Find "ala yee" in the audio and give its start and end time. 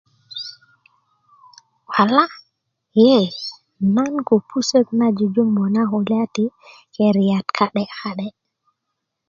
2.01-3.23